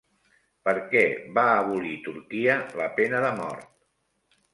Per 0.67 0.71
què 0.93 1.03
va 1.37 1.43
abolir 1.57 1.91
Turquia 2.07 2.55
la 2.81 2.87
pena 2.97 3.21
de 3.27 3.31
mort? 3.41 4.41